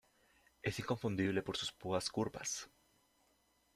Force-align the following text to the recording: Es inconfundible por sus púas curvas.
Es 0.63 0.79
inconfundible 0.79 1.43
por 1.43 1.57
sus 1.57 1.71
púas 1.71 2.09
curvas. 2.09 2.67